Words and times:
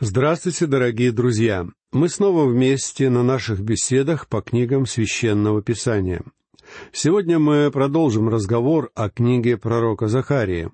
Здравствуйте, 0.00 0.66
дорогие 0.66 1.10
друзья! 1.10 1.66
Мы 1.90 2.08
снова 2.08 2.46
вместе 2.46 3.10
на 3.10 3.24
наших 3.24 3.58
беседах 3.58 4.28
по 4.28 4.40
книгам 4.40 4.86
Священного 4.86 5.60
Писания. 5.60 6.22
Сегодня 6.92 7.40
мы 7.40 7.72
продолжим 7.72 8.28
разговор 8.28 8.92
о 8.94 9.10
книге 9.10 9.56
пророка 9.56 10.06
Захария. 10.06 10.70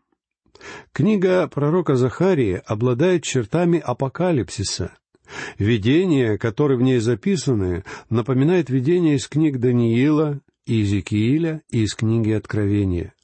Книга 0.92 1.48
пророка 1.48 1.96
Захарии 1.96 2.60
обладает 2.66 3.22
чертами 3.22 3.78
апокалипсиса. 3.78 4.92
Видения, 5.58 6.36
которые 6.36 6.76
в 6.76 6.82
ней 6.82 6.98
записаны, 6.98 7.82
напоминают 8.10 8.68
видения 8.68 9.14
из 9.14 9.26
книг 9.26 9.58
Даниила, 9.58 10.40
Иезекииля 10.66 11.62
и 11.70 11.84
из 11.84 11.94
книги 11.94 12.32
Откровения. 12.32 13.14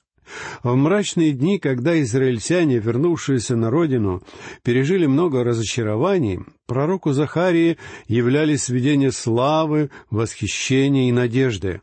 В 0.62 0.74
мрачные 0.74 1.32
дни, 1.32 1.58
когда 1.58 2.00
израильтяне, 2.02 2.78
вернувшиеся 2.78 3.56
на 3.56 3.70
родину, 3.70 4.22
пережили 4.62 5.06
много 5.06 5.44
разочарований, 5.44 6.40
пророку 6.66 7.12
Захарии 7.12 7.78
являлись 8.06 8.68
видения 8.68 9.12
славы, 9.12 9.90
восхищения 10.10 11.08
и 11.08 11.12
надежды. 11.12 11.80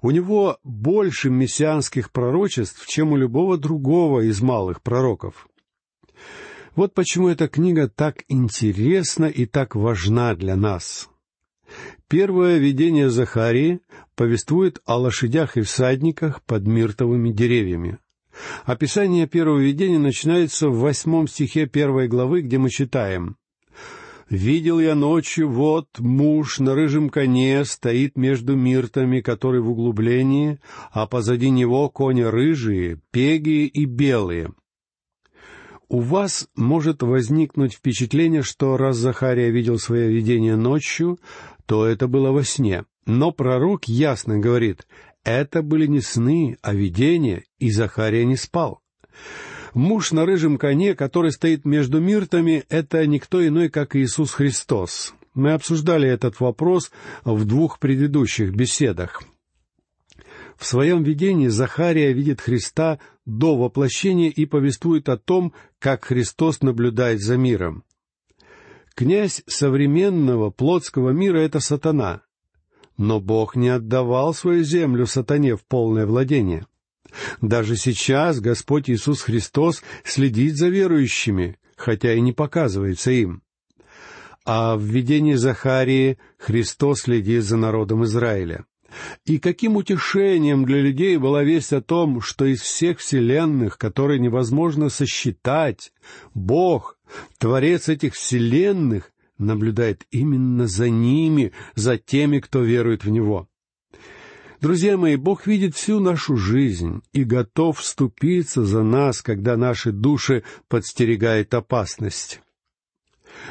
У 0.00 0.10
него 0.10 0.58
больше 0.64 1.30
мессианских 1.30 2.10
пророчеств, 2.10 2.86
чем 2.86 3.12
у 3.12 3.16
любого 3.16 3.58
другого 3.58 4.20
из 4.20 4.40
малых 4.40 4.82
пророков. 4.82 5.48
Вот 6.74 6.94
почему 6.94 7.28
эта 7.28 7.48
книга 7.48 7.88
так 7.88 8.24
интересна 8.28 9.26
и 9.26 9.46
так 9.46 9.74
важна 9.74 10.34
для 10.34 10.56
нас. 10.56 11.08
Первое 12.08 12.58
видение 12.58 13.10
Захарии 13.10 13.80
повествует 14.14 14.80
о 14.84 14.96
лошадях 14.96 15.56
и 15.56 15.62
всадниках 15.62 16.42
под 16.44 16.66
миртовыми 16.66 17.30
деревьями. 17.30 17.98
Описание 18.64 19.26
первого 19.26 19.58
видения 19.58 19.98
начинается 19.98 20.68
в 20.68 20.78
восьмом 20.78 21.26
стихе 21.26 21.66
первой 21.66 22.08
главы, 22.08 22.42
где 22.42 22.58
мы 22.58 22.70
читаем 22.70 23.36
«Видел 24.28 24.80
я 24.80 24.96
ночью, 24.96 25.48
вот 25.48 25.86
муж 26.00 26.58
на 26.58 26.74
рыжем 26.74 27.10
коне 27.10 27.64
стоит 27.64 28.16
между 28.16 28.56
миртами, 28.56 29.20
который 29.20 29.60
в 29.60 29.70
углублении, 29.70 30.58
а 30.90 31.06
позади 31.06 31.48
него 31.48 31.88
кони 31.90 32.22
рыжие, 32.22 33.00
пегие 33.12 33.66
и 33.66 33.84
белые». 33.84 34.52
У 35.88 36.00
вас 36.00 36.48
может 36.56 37.04
возникнуть 37.04 37.74
впечатление, 37.74 38.42
что 38.42 38.76
раз 38.76 38.96
Захария 38.96 39.50
видел 39.50 39.78
свое 39.78 40.08
видение 40.08 40.56
ночью, 40.56 41.20
то 41.66 41.86
это 41.86 42.08
было 42.08 42.30
во 42.30 42.44
сне. 42.44 42.84
Но 43.04 43.32
пророк 43.32 43.86
ясно 43.86 44.38
говорит, 44.38 44.86
это 45.24 45.62
были 45.62 45.86
не 45.86 46.00
сны, 46.00 46.56
а 46.62 46.74
видения, 46.74 47.44
и 47.58 47.70
Захария 47.70 48.24
не 48.24 48.36
спал. 48.36 48.80
Муж 49.74 50.12
на 50.12 50.24
рыжем 50.24 50.56
коне, 50.56 50.94
который 50.94 51.32
стоит 51.32 51.64
между 51.64 52.00
миртами, 52.00 52.64
это 52.68 53.06
никто 53.06 53.46
иной, 53.46 53.68
как 53.68 53.94
Иисус 53.94 54.30
Христос. 54.30 55.14
Мы 55.34 55.52
обсуждали 55.52 56.08
этот 56.08 56.40
вопрос 56.40 56.90
в 57.24 57.44
двух 57.44 57.78
предыдущих 57.78 58.54
беседах. 58.54 59.22
В 60.56 60.64
своем 60.64 61.02
видении 61.02 61.48
Захария 61.48 62.12
видит 62.12 62.40
Христа 62.40 62.98
до 63.26 63.56
воплощения 63.56 64.30
и 64.30 64.46
повествует 64.46 65.08
о 65.10 65.18
том, 65.18 65.52
как 65.78 66.06
Христос 66.06 66.62
наблюдает 66.62 67.20
за 67.20 67.36
миром. 67.36 67.84
Князь 68.96 69.42
современного 69.46 70.48
плотского 70.48 71.10
мира— 71.10 71.36
это 71.40 71.60
сатана. 71.60 72.22
Но 72.96 73.20
Бог 73.20 73.54
не 73.54 73.68
отдавал 73.68 74.32
свою 74.32 74.64
землю 74.64 75.06
сатане 75.06 75.54
в 75.54 75.66
полное 75.66 76.06
владение. 76.06 76.66
Даже 77.42 77.76
сейчас 77.76 78.40
Господь 78.40 78.88
Иисус 78.88 79.20
Христос 79.20 79.82
следит 80.02 80.56
за 80.56 80.68
верующими, 80.68 81.58
хотя 81.76 82.14
и 82.14 82.22
не 82.22 82.32
показывается 82.32 83.10
им. 83.10 83.42
А 84.46 84.76
в 84.76 84.82
видении 84.82 85.34
Захарии 85.34 86.16
Христос 86.38 87.00
следит 87.00 87.44
за 87.44 87.58
народом 87.58 88.02
Израиля. 88.04 88.64
И 89.26 89.38
каким 89.38 89.76
утешением 89.76 90.64
для 90.64 90.80
людей 90.80 91.18
была 91.18 91.44
весть 91.44 91.74
о 91.74 91.82
том, 91.82 92.22
что 92.22 92.46
из 92.46 92.62
всех 92.62 93.00
вселенных, 93.00 93.76
которые 93.76 94.20
невозможно 94.20 94.88
сосчитать, 94.88 95.92
Бог, 96.32 96.95
Творец 97.38 97.88
этих 97.88 98.14
вселенных, 98.14 99.12
наблюдает 99.38 100.06
именно 100.10 100.66
за 100.66 100.88
ними, 100.88 101.52
за 101.74 101.98
теми, 101.98 102.38
кто 102.38 102.62
верует 102.62 103.04
в 103.04 103.10
Него. 103.10 103.48
Друзья 104.60 104.96
мои, 104.96 105.16
Бог 105.16 105.46
видит 105.46 105.74
всю 105.76 106.00
нашу 106.00 106.36
жизнь 106.36 107.02
и 107.12 107.24
готов 107.24 107.78
вступиться 107.78 108.64
за 108.64 108.82
нас, 108.82 109.20
когда 109.20 109.56
наши 109.56 109.92
души 109.92 110.44
подстерегает 110.68 111.52
опасность. 111.52 112.40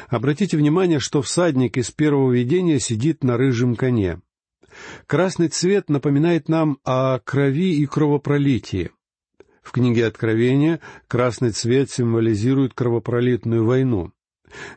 Обратите 0.07 0.57
внимание, 0.57 0.99
что 0.99 1.21
всадник 1.21 1.77
из 1.77 1.91
первого 1.91 2.31
видения 2.31 2.79
сидит 2.79 3.23
на 3.23 3.37
рыжем 3.37 3.75
коне. 3.75 4.19
Красный 5.05 5.49
цвет 5.49 5.89
напоминает 5.89 6.49
нам 6.49 6.79
о 6.83 7.19
крови 7.19 7.75
и 7.75 7.85
кровопролитии. 7.85 8.91
В 9.65 9.71
книге 9.71 10.05
Откровения 10.05 10.79
красный 11.07 11.49
цвет 11.49 11.89
символизирует 11.89 12.75
кровопролитную 12.75 13.65
войну. 13.65 14.11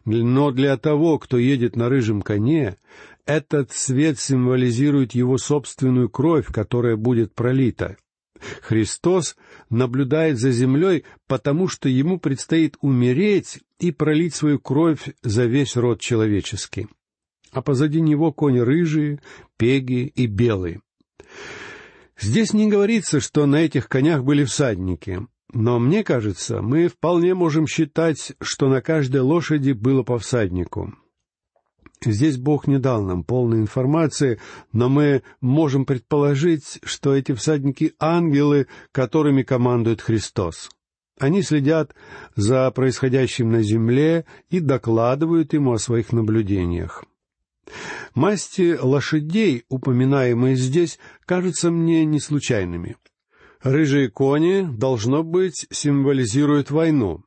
Но 0.06 0.50
для 0.50 0.76
того, 0.78 1.18
кто 1.18 1.36
едет 1.36 1.76
на 1.76 1.88
рыжем 1.88 2.22
коне, 2.22 2.78
этот 3.26 3.70
цвет 3.70 4.18
символизирует 4.18 5.12
его 5.12 5.36
собственную 5.36 6.08
кровь, 6.08 6.46
которая 6.46 6.96
будет 6.96 7.34
пролита. 7.34 7.98
Христос 8.62 9.36
наблюдает 9.68 10.38
за 10.38 10.50
землей, 10.50 11.04
потому 11.26 11.68
что 11.68 11.90
ему 11.90 12.18
предстоит 12.18 12.78
умереть 12.80 13.60
и 13.78 13.92
пролить 13.92 14.34
свою 14.34 14.58
кровь 14.58 15.14
за 15.22 15.44
весь 15.44 15.76
род 15.76 16.00
человеческий 16.00 16.88
а 17.50 17.62
позади 17.62 18.00
него 18.00 18.32
кони 18.32 18.58
рыжие, 18.58 19.20
пеги 19.56 20.12
и 20.14 20.26
белые. 20.26 20.80
Здесь 22.20 22.52
не 22.52 22.68
говорится, 22.68 23.20
что 23.20 23.46
на 23.46 23.56
этих 23.56 23.88
конях 23.88 24.24
были 24.24 24.44
всадники, 24.44 25.26
но 25.52 25.78
мне 25.78 26.02
кажется, 26.02 26.60
мы 26.62 26.88
вполне 26.88 27.34
можем 27.34 27.66
считать, 27.66 28.32
что 28.40 28.68
на 28.68 28.80
каждой 28.80 29.20
лошади 29.20 29.72
было 29.72 30.02
по 30.02 30.18
всаднику. 30.18 30.94
Здесь 32.04 32.36
Бог 32.36 32.66
не 32.66 32.78
дал 32.78 33.02
нам 33.02 33.24
полной 33.24 33.58
информации, 33.58 34.40
но 34.72 34.88
мы 34.88 35.22
можем 35.40 35.84
предположить, 35.84 36.78
что 36.84 37.14
эти 37.14 37.32
всадники— 37.32 37.94
ангелы, 37.98 38.68
которыми 38.92 39.42
командует 39.42 40.00
Христос. 40.00 40.70
Они 41.18 41.42
следят 41.42 41.94
за 42.36 42.70
происходящим 42.70 43.50
на 43.50 43.62
земле 43.62 44.26
и 44.50 44.60
докладывают 44.60 45.52
ему 45.52 45.72
о 45.72 45.78
своих 45.78 46.12
наблюдениях. 46.12 47.04
Масти 48.18 48.76
лошадей, 48.76 49.62
упоминаемые 49.68 50.56
здесь, 50.56 50.98
кажутся 51.24 51.70
мне 51.70 52.04
не 52.04 52.18
случайными. 52.18 52.96
Рыжие 53.62 54.10
кони, 54.10 54.66
должно 54.68 55.22
быть, 55.22 55.68
символизируют 55.70 56.72
войну. 56.72 57.22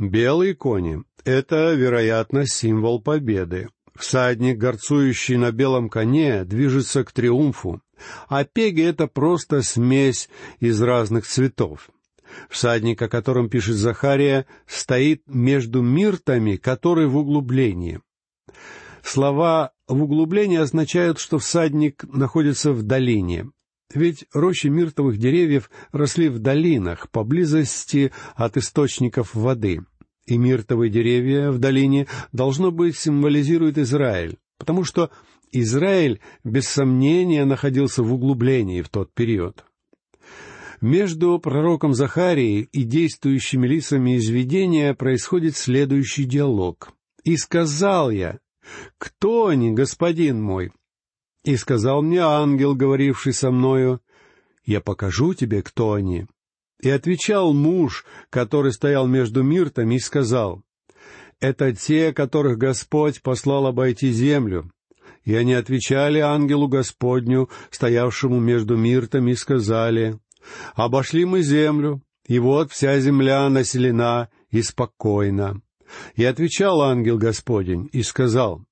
Белые 0.00 0.56
кони— 0.56 1.04
это, 1.24 1.72
вероятно, 1.74 2.44
символ 2.44 3.00
победы. 3.00 3.68
Всадник, 3.94 4.58
горцующий 4.58 5.36
на 5.36 5.52
белом 5.52 5.88
коне, 5.88 6.42
движется 6.44 7.04
к 7.04 7.12
триумфу, 7.12 7.80
а 8.28 8.42
пеги— 8.42 8.82
это 8.82 9.06
просто 9.06 9.62
смесь 9.62 10.28
из 10.58 10.82
разных 10.82 11.24
цветов. 11.24 11.88
Всадник, 12.50 13.00
о 13.00 13.08
котором 13.08 13.48
пишет 13.48 13.76
Захария, 13.76 14.46
стоит 14.66 15.22
между 15.28 15.82
миртами, 15.82 16.56
которые 16.56 17.06
в 17.06 17.16
углублении. 17.16 18.00
Слова 19.04 19.72
в 19.94 20.02
углублении 20.02 20.58
означают, 20.58 21.18
что 21.18 21.38
всадник 21.38 22.04
находится 22.04 22.72
в 22.72 22.82
долине. 22.82 23.50
Ведь 23.94 24.24
рощи 24.32 24.68
миртовых 24.68 25.18
деревьев 25.18 25.70
росли 25.92 26.28
в 26.28 26.38
долинах, 26.38 27.10
поблизости 27.10 28.12
от 28.34 28.56
источников 28.56 29.34
воды. 29.34 29.82
И 30.24 30.38
миртовые 30.38 30.90
деревья 30.90 31.50
в 31.50 31.58
долине, 31.58 32.06
должно 32.32 32.70
быть, 32.70 32.96
символизируют 32.96 33.76
Израиль, 33.76 34.38
потому 34.58 34.84
что 34.84 35.10
Израиль, 35.50 36.20
без 36.44 36.68
сомнения, 36.68 37.44
находился 37.44 38.02
в 38.02 38.14
углублении 38.14 38.82
в 38.82 38.88
тот 38.88 39.12
период. 39.12 39.64
Между 40.80 41.38
пророком 41.38 41.92
Захарией 41.92 42.62
и 42.72 42.84
действующими 42.84 43.66
лицами 43.66 44.16
из 44.16 44.28
видения 44.28 44.94
происходит 44.94 45.56
следующий 45.56 46.24
диалог. 46.24 46.92
«И 47.24 47.36
сказал 47.36 48.10
я, 48.10 48.38
«Кто 48.98 49.46
они, 49.46 49.72
господин 49.72 50.40
мой?» 50.40 50.72
И 51.44 51.56
сказал 51.56 52.02
мне 52.02 52.20
ангел, 52.20 52.74
говоривший 52.74 53.32
со 53.32 53.50
мною, 53.50 54.00
«Я 54.64 54.80
покажу 54.80 55.34
тебе, 55.34 55.62
кто 55.62 55.94
они». 55.94 56.26
И 56.80 56.90
отвечал 56.90 57.52
муж, 57.52 58.04
который 58.30 58.72
стоял 58.72 59.06
между 59.06 59.42
миртами, 59.42 59.96
и 59.96 60.00
сказал, 60.00 60.62
«Это 61.40 61.74
те, 61.74 62.12
которых 62.12 62.58
Господь 62.58 63.22
послал 63.22 63.66
обойти 63.66 64.12
землю». 64.12 64.70
И 65.24 65.34
они 65.34 65.54
отвечали 65.54 66.18
ангелу 66.18 66.66
Господню, 66.66 67.48
стоявшему 67.70 68.40
между 68.40 68.76
миртами, 68.76 69.32
и 69.32 69.36
сказали, 69.36 70.18
«Обошли 70.74 71.24
мы 71.24 71.42
землю, 71.42 72.02
и 72.26 72.38
вот 72.40 72.72
вся 72.72 72.98
земля 72.98 73.48
населена 73.48 74.28
и 74.50 74.62
спокойна. 74.62 75.60
И 76.16 76.24
отвечал 76.24 76.82
ангел 76.82 77.18
Господень 77.18 77.88
и 77.92 78.02
сказал, 78.02 78.64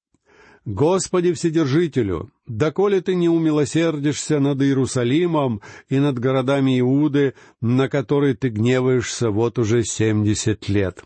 «Господи 0.65 1.33
Вседержителю, 1.33 2.31
доколе 2.47 3.01
ты 3.01 3.15
не 3.15 3.29
умилосердишься 3.29 4.41
над 4.41 4.61
Иерусалимом 4.61 5.63
и 5.89 5.99
над 5.99 6.19
городами 6.19 6.79
Иуды, 6.81 7.35
на 7.61 7.89
которые 7.89 8.35
ты 8.35 8.51
гневаешься 8.51 9.31
вот 9.31 9.59
уже 9.59 9.85
семьдесят 9.85 10.69
лет?» 10.69 11.03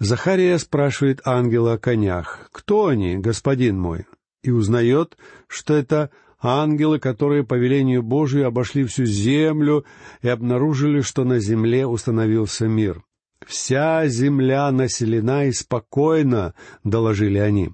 Захария 0.00 0.58
спрашивает 0.58 1.20
ангела 1.24 1.74
о 1.74 1.78
конях, 1.78 2.48
«Кто 2.52 2.86
они, 2.86 3.16
господин 3.16 3.78
мой?» 3.78 4.06
и 4.42 4.50
узнает, 4.50 5.16
что 5.48 5.74
это 5.74 6.10
ангелы, 6.40 6.98
которые 6.98 7.44
по 7.44 7.54
велению 7.54 8.02
Божию 8.02 8.46
обошли 8.46 8.84
всю 8.84 9.04
землю 9.04 9.84
и 10.22 10.28
обнаружили, 10.28 11.00
что 11.00 11.24
на 11.24 11.38
земле 11.38 11.86
установился 11.86 12.68
мир. 12.68 13.02
«Вся 13.46 14.06
земля 14.08 14.70
населена 14.70 15.46
и 15.46 15.52
спокойна»,— 15.52 16.54
доложили 16.84 17.38
они. 17.38 17.70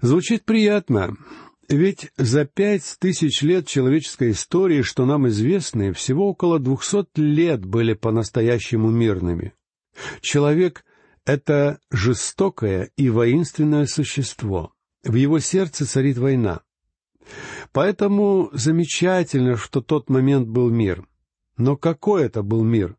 Звучит 0.00 0.44
приятно, 0.44 1.16
ведь 1.68 2.12
за 2.16 2.44
пять 2.44 2.96
тысяч 3.00 3.42
лет 3.42 3.66
человеческой 3.66 4.32
истории, 4.32 4.82
что 4.82 5.06
нам 5.06 5.26
известны, 5.28 5.92
всего 5.92 6.28
около 6.28 6.58
двухсот 6.58 7.08
лет 7.16 7.64
были 7.64 7.94
по-настоящему 7.94 8.90
мирными. 8.90 9.54
Человек— 10.20 10.84
это 11.24 11.80
жестокое 11.90 12.90
и 12.96 13.08
воинственное 13.08 13.86
существо. 13.86 14.74
В 15.02 15.14
его 15.14 15.38
сердце 15.38 15.86
царит 15.86 16.18
война. 16.18 16.60
Поэтому 17.72 18.50
замечательно, 18.52 19.56
что 19.56 19.80
тот 19.80 20.08
момент 20.08 20.48
был 20.48 20.70
мир. 20.70 21.06
Но 21.56 21.76
какой 21.76 22.24
это 22.24 22.42
был 22.42 22.62
мир? 22.62 22.96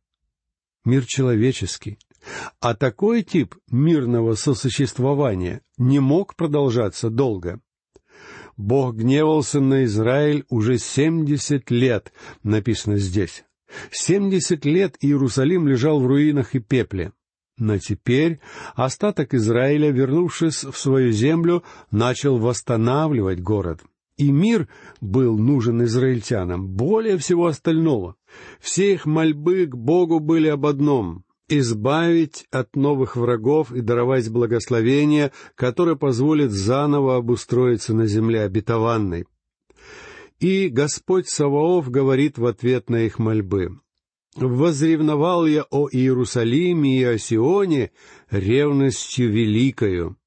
Мир 0.88 1.06
человеческий. 1.06 2.00
А 2.62 2.74
такой 2.74 3.22
тип 3.22 3.56
мирного 3.70 4.36
сосуществования 4.36 5.60
не 5.78 6.00
мог 6.00 6.34
продолжаться 6.38 7.10
долго. 7.10 7.60
Бог 8.56 8.96
гневался 8.96 9.60
на 9.60 9.84
Израиль 9.84 10.46
уже 10.48 10.78
семьдесят 10.78 11.72
лет, 11.72 12.14
написано 12.42 12.96
здесь. 13.00 13.44
Семьдесят 13.92 14.64
лет 14.64 14.96
Иерусалим 15.02 15.68
лежал 15.68 16.00
в 16.00 16.08
руинах 16.08 16.56
и 16.56 16.60
пепле. 16.60 17.12
Но 17.58 17.80
теперь 17.80 18.40
остаток 18.74 19.34
Израиля, 19.34 19.92
вернувшись 19.92 20.64
в 20.64 20.78
свою 20.78 21.12
землю, 21.12 21.66
начал 21.92 22.38
восстанавливать 22.38 23.42
город— 23.42 23.82
и 24.18 24.32
мир 24.32 24.68
был 25.00 25.38
нужен 25.38 25.84
израильтянам 25.84 26.68
более 26.68 27.18
всего 27.18 27.46
остального. 27.46 28.16
Все 28.60 28.94
их 28.94 29.06
мольбы 29.06 29.66
к 29.66 29.76
Богу 29.76 30.20
были 30.20 30.48
об 30.48 30.66
одном— 30.66 31.24
избавить 31.50 32.46
от 32.52 32.76
новых 32.76 33.16
врагов 33.16 33.72
и 33.72 33.82
даровать 33.82 34.30
благословение, 34.30 35.32
которое 35.56 35.96
позволит 35.96 36.52
заново 36.52 37.16
обустроиться 37.16 37.94
на 37.94 38.06
земле 38.06 38.42
обетованной. 38.42 39.26
И 40.40 40.68
Господь 40.68 41.28
Саваоф 41.28 41.90
говорит 41.90 42.38
в 42.38 42.46
ответ 42.46 42.90
на 42.90 43.06
их 43.06 43.18
мольбы. 43.18 43.80
«Возревновал 44.36 45.48
я 45.48 45.64
о 45.72 45.90
Иерусалиме 45.90 47.00
и 47.00 47.04
о 47.04 47.18
Сионе 47.18 47.92
ревностью 48.30 49.32
великою». 49.32 50.18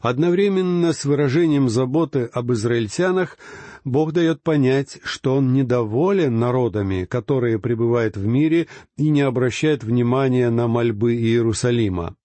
Одновременно 0.00 0.92
с 0.92 1.06
выражением 1.06 1.70
заботы 1.70 2.28
об 2.32 2.52
израильтянах 2.52 3.38
Бог 3.84 4.12
дает 4.12 4.42
понять, 4.42 4.98
что 5.02 5.36
Он 5.36 5.52
недоволен 5.52 6.38
народами, 6.38 7.04
которые 7.04 7.58
пребывают 7.58 8.16
в 8.16 8.26
мире 8.26 8.68
и 8.96 9.08
не 9.08 9.22
обращают 9.22 9.82
внимания 9.82 10.50
на 10.50 10.68
мольбы 10.68 11.14
Иерусалима. 11.14 12.16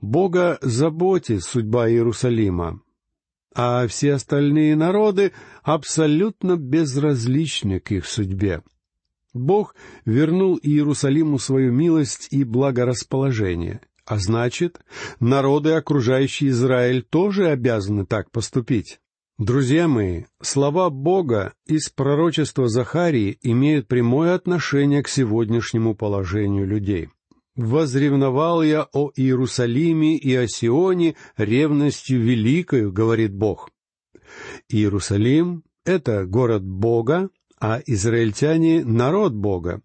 Бога 0.00 0.58
заботит 0.60 1.42
судьба 1.42 1.88
Иерусалима, 1.88 2.80
а 3.54 3.86
все 3.86 4.14
остальные 4.14 4.76
народы 4.76 5.32
абсолютно 5.62 6.56
безразличны 6.56 7.80
к 7.80 7.90
их 7.92 8.06
судьбе. 8.06 8.62
Бог 9.32 9.74
вернул 10.04 10.60
Иерусалиму 10.62 11.38
свою 11.38 11.72
милость 11.72 12.28
и 12.30 12.44
благорасположение— 12.44 13.80
а 14.06 14.18
значит, 14.18 14.80
народы, 15.18 15.72
окружающие 15.72 16.50
Израиль, 16.50 17.02
тоже 17.02 17.48
обязаны 17.48 18.04
так 18.04 18.30
поступить. 18.30 19.00
Друзья 19.38 19.88
мои, 19.88 20.26
слова 20.40 20.90
Бога 20.90 21.54
из 21.66 21.88
пророчества 21.88 22.68
Захарии 22.68 23.36
имеют 23.42 23.88
прямое 23.88 24.32
отношение 24.34 25.02
к 25.02 25.08
сегодняшнему 25.08 25.96
положению 25.96 26.68
людей. 26.68 27.08
«Возревновал 27.56 28.62
я 28.62 28.86
о 28.92 29.10
Иерусалиме 29.16 30.16
и 30.16 30.32
о 30.36 30.46
Сионе 30.46 31.16
ревностью 31.36 32.22
великою»,— 32.22 32.92
говорит 32.92 33.34
Бог. 33.34 33.70
Иерусалим— 34.68 35.64
это 35.84 36.26
город 36.26 36.64
Бога, 36.64 37.28
а 37.60 37.80
израильтяне— 37.84 38.84
народ 38.86 39.34
Бога 39.34 39.82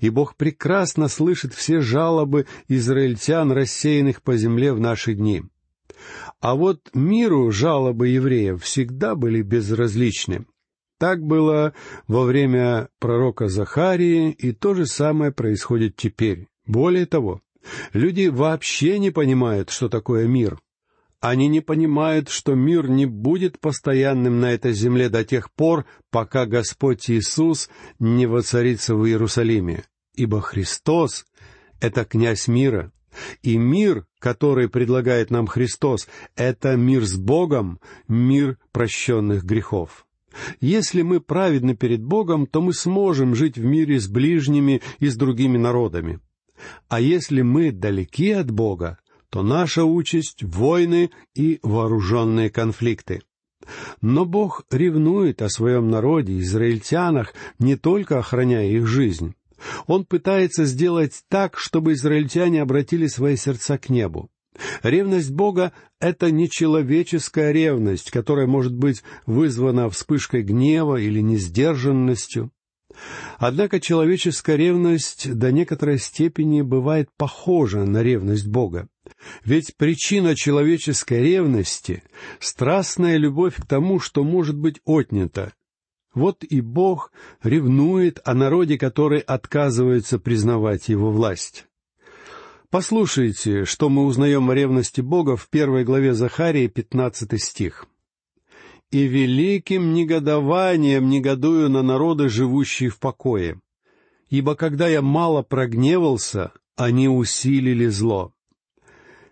и 0.00 0.10
Бог 0.10 0.36
прекрасно 0.36 1.08
слышит 1.08 1.54
все 1.54 1.80
жалобы 1.80 2.46
израильтян, 2.68 3.52
рассеянных 3.52 4.20
по 4.20 4.36
земле 4.36 4.72
в 4.72 4.80
наши 4.80 5.14
дни. 5.14 5.42
А 6.40 6.54
вот 6.54 6.90
миру 6.94 7.50
жалобы 7.50 8.08
евреев 8.08 8.62
всегда 8.62 9.14
были 9.14 9.42
безразличны. 9.42 10.46
Так 10.98 11.22
было 11.22 11.72
во 12.08 12.24
время 12.24 12.88
пророка 12.98 13.48
Захарии, 13.48 14.30
и 14.32 14.52
то 14.52 14.74
же 14.74 14.86
самое 14.86 15.32
происходит 15.32 15.96
теперь. 15.96 16.48
Более 16.66 17.06
того, 17.06 17.40
люди 17.92 18.28
вообще 18.28 18.98
не 18.98 19.10
понимают, 19.10 19.70
что 19.70 19.88
такое 19.88 20.26
мир. 20.26 20.58
Они 21.20 21.48
не 21.48 21.60
понимают, 21.60 22.30
что 22.30 22.54
мир 22.54 22.88
не 22.88 23.04
будет 23.06 23.60
постоянным 23.60 24.40
на 24.40 24.52
этой 24.52 24.72
земле 24.72 25.10
до 25.10 25.24
тех 25.24 25.52
пор, 25.52 25.84
пока 26.10 26.46
Господь 26.46 27.10
Иисус 27.10 27.68
не 27.98 28.26
воцарится 28.26 28.94
в 28.94 29.06
Иерусалиме. 29.06 29.84
Ибо 30.14 30.40
Христос— 30.40 31.26
это 31.80 32.04
князь 32.04 32.48
мира, 32.48 32.92
и 33.42 33.56
мир, 33.56 34.06
который 34.18 34.68
предлагает 34.68 35.30
нам 35.30 35.46
Христос, 35.46 36.08
это 36.36 36.76
мир 36.76 37.04
с 37.04 37.16
Богом, 37.16 37.80
мир 38.08 38.58
прощенных 38.72 39.44
грехов. 39.44 40.06
Если 40.60 41.02
мы 41.02 41.20
праведны 41.20 41.74
перед 41.74 42.02
Богом, 42.02 42.46
то 42.46 42.60
мы 42.60 42.72
сможем 42.72 43.34
жить 43.34 43.56
в 43.56 43.64
мире 43.64 43.98
с 43.98 44.08
ближними 44.08 44.80
и 44.98 45.08
с 45.08 45.16
другими 45.16 45.58
народами. 45.58 46.20
А 46.88 47.00
если 47.00 47.42
мы 47.42 47.72
далеки 47.72 48.30
от 48.30 48.50
Бога, 48.50 48.98
то 49.30 49.42
наша 49.42 49.84
участь— 49.84 50.42
войны 50.42 51.10
и 51.34 51.58
вооруженные 51.62 52.50
конфликты. 52.50 53.22
Но 54.00 54.24
Бог 54.24 54.64
ревнует 54.70 55.42
о 55.42 55.48
своем 55.48 55.90
народе, 55.90 56.38
израильтянах, 56.38 57.34
не 57.58 57.76
только 57.76 58.18
охраняя 58.18 58.66
их 58.66 58.86
жизнь. 58.86 59.34
Он 59.86 60.04
пытается 60.04 60.64
сделать 60.64 61.22
так, 61.28 61.58
чтобы 61.58 61.92
израильтяне 61.92 62.62
обратили 62.62 63.06
свои 63.06 63.36
сердца 63.36 63.78
к 63.78 63.88
небу. 63.88 64.30
Ревность 64.82 65.30
Бога— 65.30 65.72
это 66.00 66.30
не 66.30 66.48
человеческая 66.48 67.52
ревность, 67.52 68.10
которая 68.10 68.46
может 68.46 68.74
быть 68.74 69.02
вызвана 69.26 69.88
вспышкой 69.90 70.42
гнева 70.42 70.96
или 70.96 71.20
несдержанностью. 71.20 72.50
Однако 73.38 73.80
человеческая 73.80 74.56
ревность 74.56 75.32
до 75.32 75.52
некоторой 75.52 75.98
степени 75.98 76.62
бывает 76.62 77.08
похожа 77.16 77.84
на 77.84 78.02
ревность 78.02 78.48
Бога. 78.48 78.88
Ведь 79.44 79.76
причина 79.76 80.34
человеческой 80.34 81.22
ревности— 81.22 82.02
страстная 82.40 83.16
любовь 83.16 83.56
к 83.56 83.66
тому, 83.66 84.00
что 84.00 84.24
может 84.24 84.58
быть 84.58 84.80
отнято. 84.84 85.52
Вот 86.20 86.44
и 86.44 86.60
Бог 86.60 87.12
ревнует 87.42 88.20
о 88.26 88.34
народе, 88.34 88.76
который 88.76 89.20
отказывается 89.20 90.18
признавать 90.18 90.90
его 90.90 91.10
власть. 91.10 91.64
Послушайте, 92.68 93.64
что 93.64 93.88
мы 93.88 94.04
узнаем 94.04 94.50
о 94.50 94.54
ревности 94.54 95.00
Бога 95.00 95.36
в 95.36 95.48
первой 95.48 95.82
главе 95.82 96.12
Захарии, 96.12 96.66
пятнадцатый 96.66 97.38
стих 97.38 97.86
и 98.90 99.06
великим 99.06 99.94
негодованием 99.94 101.08
негодую 101.08 101.70
на 101.70 101.80
народы, 101.80 102.28
живущие 102.28 102.90
в 102.90 102.98
покое. 102.98 103.58
Ибо 104.28 104.56
когда 104.56 104.88
я 104.88 105.00
мало 105.00 105.40
прогневался, 105.42 106.52
они 106.76 107.08
усилили 107.08 107.86
зло. 107.86 108.34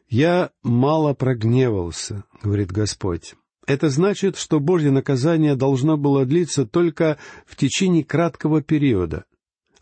«Я 0.09 0.53
мало 0.63 1.13
прогневался»,— 1.13 2.25
говорит 2.43 2.73
Господь. 2.73 3.35
Это 3.69 3.91
значит, 3.91 4.39
что 4.39 4.61
Божье 4.61 4.91
наказание 4.91 5.55
должно 5.55 5.99
было 5.99 6.25
длиться 6.25 6.65
только 6.65 7.19
в 7.45 7.55
течение 7.55 8.03
краткого 8.03 8.63
периода. 8.63 9.27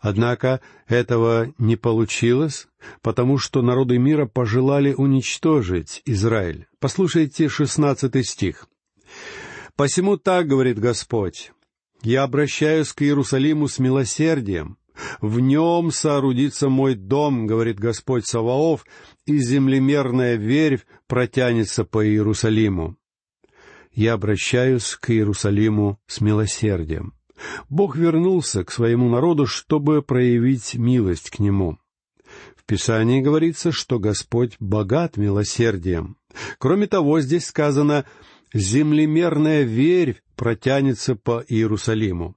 Однако 0.01 0.59
этого 0.89 1.53
не 1.57 1.77
получилось, 1.77 2.67
потому 3.01 3.37
что 3.37 3.61
народы 3.61 3.97
мира 3.97 4.25
пожелали 4.25 4.93
уничтожить 4.93 6.01
Израиль. 6.03 6.67
Послушайте 6.79 7.47
шестнадцатый 7.47 8.25
стих. 8.25 8.67
«Посему 9.77 10.17
так,— 10.17 10.47
говорит 10.49 10.79
Господь,— 10.79 11.53
я 12.01 12.23
обращаюсь 12.23 12.91
к 12.91 13.01
Иерусалиму 13.03 13.69
с 13.69 13.79
милосердием, 13.79 14.77
В 15.21 15.39
нем 15.39 15.91
соорудится 15.91 16.67
мой 16.67 16.95
дом, 16.95 17.47
говорит 17.47 17.79
Господь 17.79 18.25
Саваоф, 18.25 18.85
и 19.25 19.37
землемерная 19.37 20.35
вервь 20.35 20.85
протянется 21.07 21.85
по 21.85 22.05
Иерусалиму. 22.05 22.96
Я 23.97 24.13
обращаюсь 24.13 24.95
к 24.95 25.09
Иерусалиму 25.09 25.99
с 26.05 26.21
милосердием. 26.21 27.15
Бог 27.67 27.95
вернулся 27.95 28.63
к 28.63 28.69
своему 28.69 29.09
народу, 29.09 29.47
чтобы 29.47 30.03
проявить 30.03 30.75
милость 30.75 31.31
к 31.31 31.39
нему. 31.39 31.79
В 32.55 32.63
Писании 32.67 33.21
говорится, 33.21 33.71
что 33.71 33.97
Господь 33.97 34.55
богат 34.59 35.17
милосердием. 35.17 36.15
Кроме 36.59 36.85
того, 36.85 37.21
здесь 37.21 37.47
сказано 37.47 38.05
«землемерная 38.53 39.63
верь 39.63 40.21
протянется 40.35 41.15
по 41.15 41.43
Иерусалиму». 41.47 42.35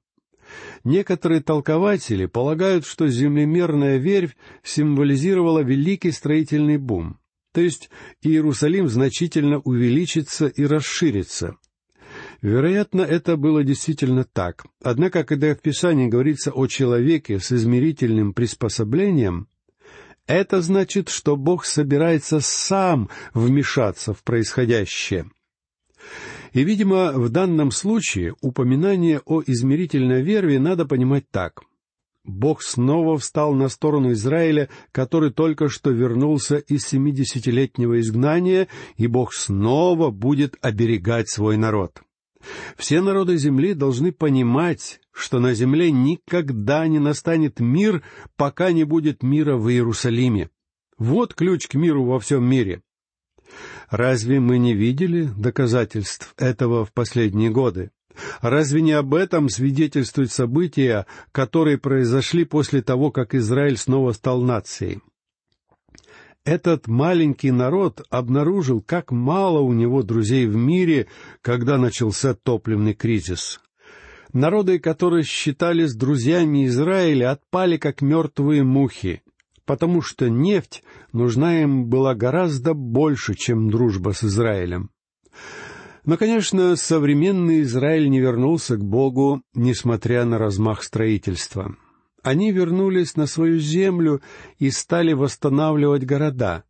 Некоторые 0.82 1.42
толкователи 1.42 2.24
полагают, 2.24 2.86
что 2.86 3.06
землемерная 3.06 3.98
вервь 3.98 4.34
символизировала 4.62 5.58
великий 5.58 6.10
строительный 6.10 6.78
бум, 6.78 7.19
то 7.52 7.60
есть 7.60 7.90
Иерусалим 8.22 8.88
значительно 8.88 9.58
увеличится 9.60 10.46
и 10.46 10.64
расширится. 10.64 11.56
Вероятно, 12.42 13.02
это 13.02 13.36
было 13.36 13.62
действительно 13.62 14.24
так. 14.24 14.64
Однако, 14.82 15.24
когда 15.24 15.54
в 15.54 15.60
Писании 15.60 16.08
говорится 16.08 16.50
о 16.50 16.66
человеке 16.66 17.38
с 17.38 17.52
измерительным 17.52 18.32
приспособлением, 18.32 19.48
это 20.26 20.60
значит, 20.62 21.08
что 21.08 21.36
Бог 21.36 21.64
собирается 21.64 22.40
сам 22.40 23.10
вмешаться 23.34 24.14
в 24.14 24.22
происходящее— 24.22 25.30
и, 26.52 26.64
видимо, 26.64 27.12
в 27.12 27.28
данном 27.28 27.70
случае 27.70 28.34
упоминание 28.40 29.20
о 29.24 29.42
измерительной 29.46 30.22
верве 30.22 30.58
надо 30.58 30.84
понимать 30.84 31.28
так. 31.30 31.62
Бог 32.24 32.62
снова 32.62 33.18
встал 33.18 33.54
на 33.54 33.68
сторону 33.68 34.12
Израиля, 34.12 34.68
который 34.92 35.30
только 35.30 35.68
что 35.68 35.90
вернулся 35.90 36.56
из 36.56 36.86
семидесятилетнего 36.86 38.00
изгнания, 38.00 38.68
и 38.96 39.06
Бог 39.06 39.32
снова 39.32 40.10
будет 40.10 40.56
оберегать 40.60 41.28
свой 41.30 41.56
народ. 41.56 42.02
Все 42.76 43.00
народы 43.00 43.36
земли 43.36 43.74
должны 43.74 44.12
понимать, 44.12 45.00
что 45.12 45.40
на 45.40 45.54
земле 45.54 45.90
никогда 45.90 46.86
не 46.86 46.98
настанет 46.98 47.60
мир, 47.60 48.02
пока 48.36 48.72
не 48.72 48.84
будет 48.84 49.22
мира 49.22 49.56
в 49.56 49.70
Иерусалиме. 49.70 50.50
Вот 50.98 51.34
ключ 51.34 51.66
к 51.66 51.74
миру 51.74 52.04
во 52.04 52.18
всем 52.18 52.44
мире. 52.44 52.82
Разве 53.88 54.40
мы 54.40 54.58
не 54.58 54.74
видели 54.74 55.28
доказательств 55.36 56.34
этого 56.36 56.84
в 56.84 56.92
последние 56.92 57.50
годы? 57.50 57.90
Разве 58.40 58.82
не 58.82 58.92
об 58.92 59.14
этом 59.14 59.48
свидетельствуют 59.48 60.32
события, 60.32 61.06
которые 61.32 61.78
произошли 61.78 62.44
после 62.44 62.82
того, 62.82 63.10
как 63.10 63.34
Израиль 63.34 63.76
снова 63.76 64.12
стал 64.12 64.42
нацией? 64.42 65.00
Этот 66.44 66.86
маленький 66.86 67.50
народ 67.50 68.02
обнаружил, 68.08 68.80
как 68.80 69.12
мало 69.12 69.60
у 69.60 69.72
него 69.72 70.02
друзей 70.02 70.46
в 70.46 70.56
мире, 70.56 71.06
когда 71.42 71.76
начался 71.76 72.34
топливный 72.34 72.94
кризис. 72.94 73.60
Народы, 74.32 74.78
которые 74.78 75.24
считались 75.24 75.94
друзьями 75.94 76.66
Израиля, 76.66 77.32
отпали 77.32 77.76
как 77.76 78.00
мертвые 78.00 78.62
мухи 78.62 79.22
потому 79.70 80.02
что 80.02 80.28
нефть 80.28 80.82
нужна 81.12 81.62
им 81.62 81.86
была 81.86 82.16
гораздо 82.16 82.74
больше, 82.74 83.36
чем 83.36 83.70
дружба 83.70 84.10
с 84.10 84.24
Израилем. 84.24 84.90
Но, 86.04 86.16
конечно, 86.16 86.76
современный 86.76 87.62
Израиль 87.62 88.08
не 88.08 88.20
вернулся 88.20 88.76
к 88.76 88.84
Богу, 88.84 89.42
несмотря 89.54 90.24
на 90.24 90.38
размах 90.38 90.82
строительства. 90.82 91.76
Они 92.22 92.52
вернулись 92.52 93.16
на 93.16 93.26
свою 93.26 93.58
землю 93.58 94.20
и 94.58 94.70
стали 94.70 95.12
восстанавливать 95.12 96.04
города, 96.04 96.64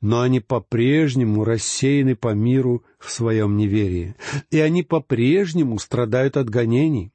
но 0.00 0.20
они 0.20 0.40
по-прежнему 0.40 1.44
рассеяны 1.44 2.14
по 2.14 2.34
миру 2.34 2.84
в 2.98 3.10
своем 3.10 3.56
неверии, 3.56 4.14
и 4.50 4.60
они 4.60 4.82
по-прежнему 4.82 5.78
страдают 5.78 6.36
от 6.36 6.48
гонений. 6.48 7.12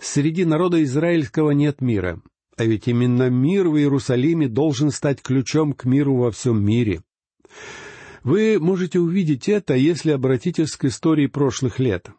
Среди 0.00 0.44
народа 0.44 0.82
израильского 0.84 1.50
нет 1.50 1.80
мира, 1.80 2.20
а 2.56 2.64
ведь 2.64 2.88
именно 2.88 3.28
мир 3.30 3.68
в 3.68 3.76
Иерусалиме 3.76 4.48
должен 4.48 4.90
стать 4.90 5.22
ключом 5.22 5.72
к 5.72 5.84
миру 5.84 6.16
во 6.16 6.30
всем 6.30 6.64
мире. 6.64 7.02
Вы 8.24 8.58
можете 8.60 9.00
увидеть 9.00 9.48
это, 9.48 9.74
если 9.74 10.12
обратитесь 10.12 10.76
к 10.76 10.84
истории 10.84 11.26
прошлых 11.26 11.78
лет. 11.78 12.10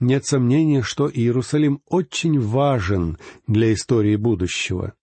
Нет 0.00 0.24
сомнения, 0.24 0.82
что 0.82 1.10
Иерусалим 1.10 1.80
очень 1.86 2.40
важен 2.40 3.18
для 3.46 3.72
истории 3.72 4.16
будущего. 4.16 4.94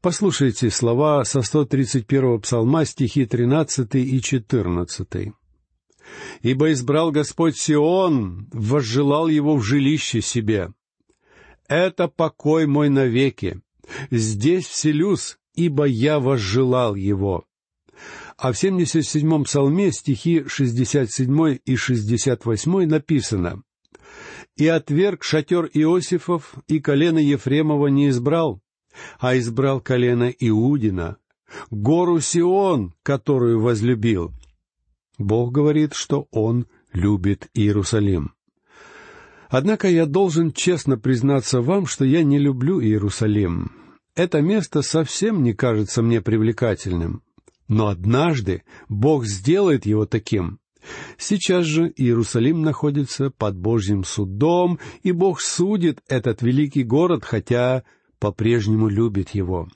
Послушайте 0.00 0.70
слова 0.70 1.24
со 1.24 1.40
131-го 1.40 2.38
псалма, 2.38 2.84
стихи 2.84 3.26
13 3.26 3.94
и 3.96 4.20
14. 4.20 5.32
«Ибо 6.40 6.72
избрал 6.72 7.10
Господь 7.10 7.58
Сион, 7.58 8.48
возжелал 8.52 9.28
его 9.28 9.56
в 9.56 9.62
жилище 9.62 10.22
себе. 10.22 10.72
Это 11.66 12.08
покой 12.08 12.66
мой 12.66 12.88
навеки, 12.88 13.60
Здесь 14.10 14.66
вселюсь, 14.66 15.38
ибо 15.54 15.84
я 15.84 16.20
возжелал 16.20 16.94
его». 16.94 17.47
А 18.38 18.52
в 18.52 18.62
77-м 18.62 19.44
псалме 19.44 19.90
стихи 19.90 20.44
67 20.46 21.58
и 21.64 21.76
68 21.76 22.86
написано 22.86 23.62
«И 24.56 24.68
отверг 24.68 25.24
шатер 25.24 25.68
Иосифов, 25.74 26.54
и 26.68 26.78
колено 26.78 27.18
Ефремова 27.18 27.88
не 27.88 28.08
избрал, 28.10 28.60
а 29.18 29.36
избрал 29.36 29.80
колено 29.80 30.32
Иудина, 30.38 31.16
гору 31.70 32.20
Сион, 32.20 32.94
которую 33.02 33.60
возлюбил». 33.60 34.32
Бог 35.18 35.50
говорит, 35.52 35.94
что 35.94 36.28
Он 36.30 36.66
любит 36.92 37.48
Иерусалим. 37.54 38.34
Однако 39.48 39.88
я 39.88 40.06
должен 40.06 40.52
честно 40.52 40.96
признаться 40.96 41.60
вам, 41.60 41.86
что 41.86 42.04
я 42.04 42.22
не 42.22 42.38
люблю 42.38 42.80
Иерусалим 42.80 43.72
это 44.18 44.42
место 44.42 44.82
совсем 44.82 45.44
не 45.44 45.54
кажется 45.54 46.02
мне 46.02 46.20
привлекательным. 46.20 47.22
Но 47.68 47.88
однажды 47.88 48.62
Бог 48.88 49.26
сделает 49.26 49.86
его 49.86 50.06
таким. 50.06 50.58
Сейчас 51.18 51.66
же 51.66 51.92
Иерусалим 51.94 52.62
находится 52.62 53.30
под 53.30 53.56
Божьим 53.56 54.04
судом, 54.04 54.78
и 55.02 55.12
Бог 55.12 55.40
судит 55.40 56.00
этот 56.08 56.40
великий 56.40 56.82
город, 56.82 57.24
хотя 57.24 57.84
по-прежнему 58.18 58.88
любит 58.88 59.30
его. 59.30 59.68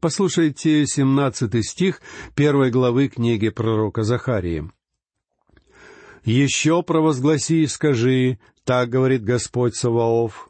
Послушайте 0.00 0.86
семнадцатый 0.86 1.62
стих 1.62 2.00
первой 2.34 2.70
главы 2.70 3.08
книги 3.08 3.48
пророка 3.48 4.02
Захарии. 4.02 4.70
«Еще 6.24 6.82
провозгласи 6.82 7.62
и 7.62 7.66
скажи, 7.66 8.38
так 8.64 8.90
говорит 8.90 9.24
Господь 9.24 9.74
Саваоф, 9.74 10.49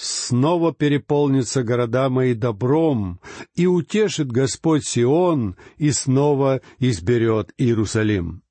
снова 0.00 0.72
переполнятся 0.72 1.62
города 1.62 2.08
мои 2.08 2.34
добром, 2.34 3.20
и 3.54 3.66
утешит 3.66 4.32
Господь 4.32 4.84
Сион, 4.84 5.56
и 5.76 5.90
снова 5.90 6.60
изберет 6.78 7.52
Иерусалим. 7.58 8.42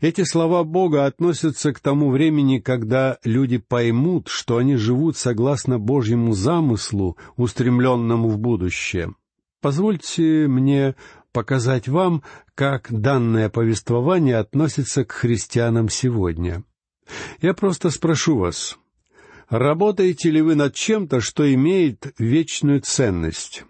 Эти 0.00 0.24
слова 0.24 0.64
Бога 0.64 1.04
относятся 1.04 1.74
к 1.74 1.80
тому 1.80 2.10
времени, 2.10 2.58
когда 2.58 3.18
люди 3.22 3.58
поймут, 3.58 4.28
что 4.28 4.56
они 4.56 4.76
живут 4.76 5.18
согласно 5.18 5.78
Божьему 5.78 6.32
замыслу, 6.32 7.18
устремленному 7.36 8.28
в 8.28 8.38
будущее. 8.38 9.14
Позвольте 9.60 10.46
мне 10.48 10.94
показать 11.32 11.86
вам, 11.86 12.22
как 12.54 12.86
данное 12.90 13.50
повествование 13.50 14.38
относится 14.38 15.04
к 15.04 15.12
христианам 15.12 15.90
сегодня. 15.90 16.64
Я 17.42 17.52
просто 17.52 17.90
спрошу 17.90 18.38
вас, 18.38 18.78
Работаете 19.50 20.30
ли 20.30 20.40
вы 20.40 20.54
над 20.54 20.76
чем-то, 20.76 21.20
что 21.20 21.52
имеет 21.52 22.14
вечную 22.18 22.80
ценность? 22.82 23.64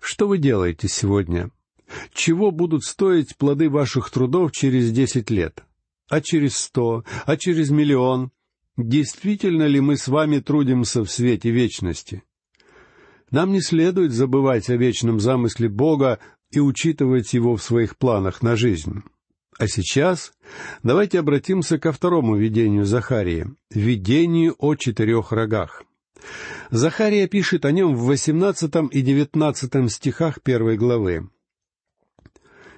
Что 0.00 0.28
вы 0.28 0.38
делаете 0.38 0.86
сегодня? 0.86 1.50
Чего 2.12 2.52
будут 2.52 2.84
стоить 2.84 3.36
плоды 3.36 3.68
ваших 3.68 4.10
трудов 4.10 4.52
через 4.52 4.92
десять 4.92 5.30
лет? 5.30 5.64
А 6.08 6.20
через 6.20 6.56
сто? 6.56 7.04
А 7.26 7.36
через 7.36 7.70
миллион? 7.70 8.30
Действительно 8.76 9.64
ли 9.64 9.80
мы 9.80 9.96
с 9.96 10.06
вами 10.06 10.38
трудимся 10.38 11.02
в 11.02 11.10
свете 11.10 11.50
вечности? 11.50 12.22
Нам 13.32 13.50
не 13.50 13.60
следует 13.60 14.12
забывать 14.12 14.70
о 14.70 14.76
вечном 14.76 15.18
замысле 15.18 15.68
Бога 15.68 16.20
и 16.52 16.60
учитывать 16.60 17.34
его 17.34 17.56
в 17.56 17.62
своих 17.62 17.96
планах 17.98 18.40
на 18.40 18.54
жизнь. 18.54 19.02
А 19.58 19.68
сейчас 19.68 20.32
давайте 20.82 21.20
обратимся 21.20 21.78
ко 21.78 21.92
второму 21.92 22.36
видению 22.36 22.84
Захарии, 22.84 23.46
видению 23.70 24.56
о 24.58 24.74
четырех 24.74 25.30
рогах. 25.30 25.84
Захария 26.70 27.28
пишет 27.28 27.64
о 27.64 27.70
нем 27.70 27.94
в 27.94 28.04
восемнадцатом 28.04 28.88
и 28.88 29.00
девятнадцатом 29.00 29.88
стихах 29.88 30.42
первой 30.42 30.76
главы. 30.76 31.28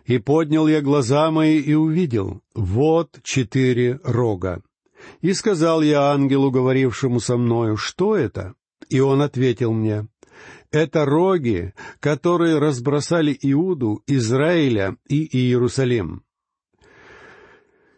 «И 0.05 0.19
поднял 0.19 0.69
я 0.69 0.83
глаза 0.83 1.31
мои 1.31 1.59
и 1.59 1.75
увидел, 1.75 2.43
вот 2.55 3.21
четыре 3.23 3.99
рога. 4.05 4.63
И 5.21 5.33
сказал 5.33 5.83
я 5.83 6.11
ангелу, 6.11 6.51
говорившему 6.51 7.21
со 7.21 7.37
мною, 7.37 7.77
что 7.77 8.17
это? 8.17 8.55
И 8.89 9.01
он 9.01 9.23
ответил 9.23 9.73
мне, 9.73 10.09
Это 10.71 11.05
роги, 11.05 11.75
которые 12.01 12.59
разбросали 12.59 13.37
Иуду, 13.41 14.03
Израиля 14.07 14.97
и 15.09 15.25
Иерусалим. 15.25 16.26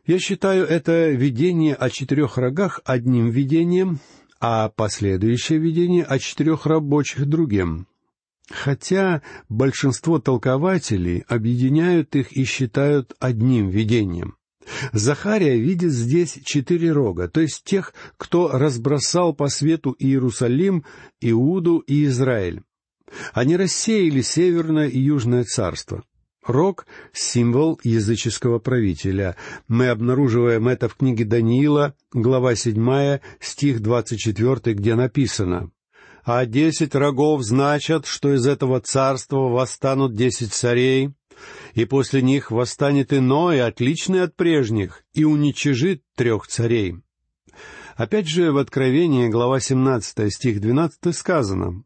Я 0.09 0.19
считаю 0.19 0.65
это 0.65 1.11
видение 1.11 1.75
о 1.75 1.91
четырех 1.91 2.39
рогах 2.39 2.81
одним 2.87 3.29
видением, 3.29 4.01
а 4.41 4.71
последующее 4.71 5.59
видение 5.59 6.03
о 6.03 6.19
четырех 6.19 6.65
рабочих 6.65 7.27
другим. 7.27 7.87
Хотя 8.51 9.21
большинство 9.51 10.19
толкователей 10.19 11.25
объединяют 11.29 12.17
их 12.17 12.33
и 12.33 12.45
считают 12.45 13.13
одним 13.21 13.69
видением. 13.69 14.37
Захария 14.95 15.59
видит 15.59 15.93
здесь 15.93 16.39
четыре 16.43 16.91
рога, 16.91 17.29
то 17.29 17.43
есть 17.43 17.63
тех, 17.65 17.93
кто 18.17 18.49
разбросал 18.49 19.35
по 19.35 19.49
свету 19.49 19.95
Иерусалим, 19.99 20.87
Иуду 21.21 21.81
и 21.81 22.07
Израиль. 22.07 22.63
Они 23.35 23.59
рассеяли 23.59 24.23
северное 24.23 24.89
и 24.89 24.99
южное 24.99 25.45
царство. 25.45 26.03
Рог— 26.49 26.87
символ 27.13 27.79
языческого 27.85 28.59
правителя. 28.59 29.37
Мы 29.69 29.89
обнаруживаем 29.89 30.67
это 30.67 30.89
в 30.89 30.97
книге 30.97 31.27
Даниила, 31.27 31.95
глава 32.13 32.55
7, 32.55 33.19
стих 33.39 33.81
24, 33.81 34.75
где 34.75 34.95
написано 34.95 35.71
«А 36.25 36.47
десять 36.47 36.95
рогов 36.95 37.43
значат, 37.43 38.07
что 38.07 38.35
из 38.35 38.47
этого 38.47 38.81
царства 38.81 39.49
восстанут 39.49 40.15
десять 40.15 40.53
царей, 40.53 41.11
и 41.75 41.85
после 41.85 42.23
них 42.23 42.51
восстанет 42.51 43.13
иной, 43.13 43.63
отличный 43.63 44.23
от 44.23 44.35
прежних, 44.35 45.05
и 45.13 45.25
уничижит 45.25 46.03
трех 46.17 46.47
царей». 46.47 46.97
Опять 47.97 48.29
же, 48.29 48.53
в 48.53 48.59
Откровении, 48.59 49.29
глава 49.29 49.61
17, 49.61 50.33
стих 50.33 50.61
12 50.61 51.15
сказано 51.15 51.83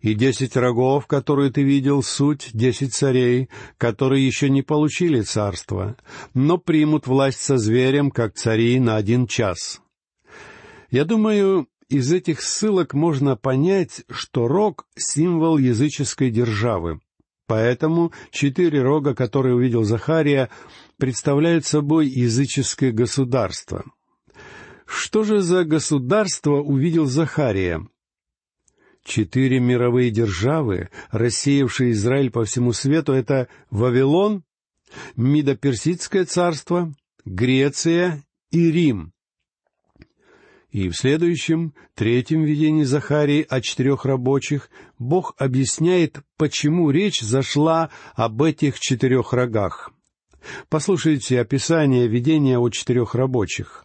и 0.00 0.14
десять 0.14 0.56
рогов, 0.56 1.06
которые 1.06 1.50
ты 1.50 1.62
видел, 1.62 2.02
суть 2.02 2.50
десять 2.52 2.94
царей, 2.94 3.48
которые 3.78 4.26
еще 4.26 4.50
не 4.50 4.62
получили 4.62 5.20
царство, 5.22 5.96
но 6.34 6.58
примут 6.58 7.06
власть 7.06 7.40
со 7.40 7.58
зверем, 7.58 8.10
как 8.10 8.34
цари, 8.34 8.78
на 8.78 8.96
один 8.96 9.26
час. 9.26 9.80
Я 10.90 11.04
думаю, 11.04 11.68
из 11.88 12.12
этих 12.12 12.42
ссылок 12.42 12.94
можно 12.94 13.36
понять, 13.36 14.02
что 14.10 14.48
рог— 14.48 14.86
символ 14.96 15.58
языческой 15.58 16.30
державы. 16.30 17.00
Поэтому 17.46 18.12
четыре 18.32 18.82
рога, 18.82 19.14
которые 19.14 19.54
увидел 19.54 19.84
Захария, 19.84 20.50
представляют 20.98 21.64
собой 21.64 22.08
языческое 22.08 22.90
государство. 22.90 23.84
Что 24.84 25.22
же 25.22 25.42
за 25.42 25.64
государство 25.64 26.56
увидел 26.56 27.06
Захария? 27.06 27.86
Четыре 29.06 29.60
мировые 29.60 30.10
державы, 30.10 30.90
рассеявшие 31.12 31.92
Израиль 31.92 32.32
по 32.32 32.44
всему 32.44 32.72
свету, 32.72 33.12
это 33.12 33.46
Вавилон, 33.70 34.42
Мидоперсидское 35.14 36.24
царство, 36.24 36.92
Греция 37.24 38.24
и 38.50 38.68
Рим. 38.68 39.12
И 40.72 40.88
в 40.88 40.96
следующем, 40.96 41.72
третьем 41.94 42.42
видении 42.42 42.82
Захарии 42.82 43.46
о 43.48 43.60
четырех 43.60 44.04
рабочих 44.04 44.70
Бог 44.98 45.34
объясняет, 45.38 46.18
почему 46.36 46.90
речь 46.90 47.20
зашла 47.20 47.90
об 48.16 48.42
этих 48.42 48.80
четырех 48.80 49.32
рогах. 49.32 49.92
Послушайте 50.68 51.40
описание 51.40 52.08
видения 52.08 52.58
о 52.58 52.68
четырех 52.70 53.14
рабочих. 53.14 53.84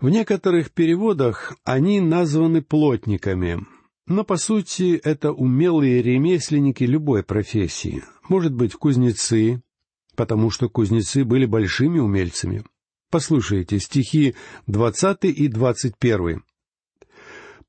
В 0.00 0.08
некоторых 0.08 0.72
переводах 0.72 1.54
они 1.62 2.00
названы 2.00 2.60
плотниками— 2.60 3.64
но, 4.10 4.24
по 4.24 4.36
сути, 4.36 5.00
это 5.04 5.30
умелые 5.30 6.02
ремесленники 6.02 6.82
любой 6.82 7.22
профессии. 7.22 8.02
Может 8.28 8.52
быть, 8.52 8.74
кузнецы, 8.74 9.62
потому 10.16 10.50
что 10.50 10.68
кузнецы 10.68 11.24
были 11.24 11.46
большими 11.46 12.00
умельцами. 12.00 12.64
Послушайте 13.08 13.78
стихи 13.78 14.34
двадцатый 14.66 15.30
и 15.30 15.46
двадцать 15.46 15.96
первый. 15.96 16.40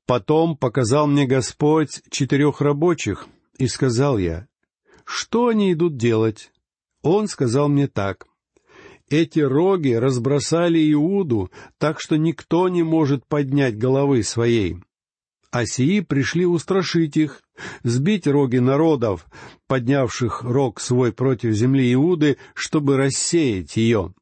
«Потом 0.04 0.56
показал 0.56 1.06
мне 1.06 1.26
Господь 1.26 2.02
четырех 2.10 2.60
рабочих, 2.60 3.28
и 3.58 3.68
сказал 3.68 4.18
я, 4.18 4.48
что 5.04 5.46
они 5.46 5.72
идут 5.72 5.96
делать? 5.96 6.50
Он 7.02 7.28
сказал 7.28 7.68
мне 7.68 7.86
так, 7.86 8.26
эти 9.08 9.38
роги 9.38 9.92
разбросали 9.92 10.92
Иуду, 10.92 11.52
так 11.78 12.00
что 12.00 12.16
никто 12.16 12.68
не 12.68 12.82
может 12.82 13.28
поднять 13.28 13.78
головы 13.78 14.24
своей 14.24 14.78
а 15.52 15.66
сии 15.66 16.00
пришли 16.00 16.46
устрашить 16.46 17.18
их, 17.18 17.42
сбить 17.84 18.26
роги 18.26 18.56
народов, 18.56 19.26
поднявших 19.68 20.42
рог 20.42 20.80
свой 20.80 21.12
против 21.12 21.52
земли 21.52 21.92
Иуды, 21.92 22.38
чтобы 22.54 22.96
рассеять 22.96 23.76
ее. 23.76 24.14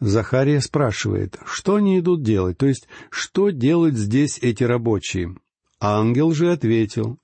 Захария 0.00 0.60
спрашивает, 0.60 1.38
что 1.46 1.76
они 1.76 1.98
идут 1.98 2.22
делать, 2.22 2.58
то 2.58 2.66
есть, 2.66 2.86
что 3.10 3.48
делать 3.48 3.94
здесь 3.94 4.38
эти 4.42 4.62
рабочие? 4.62 5.36
Ангел 5.80 6.32
же 6.32 6.52
ответил, 6.52 7.18